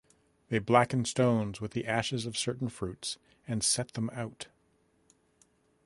[0.49, 4.47] They blacken stones with the ashes of certain fruits and set them out.